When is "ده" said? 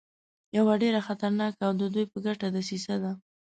3.03-3.11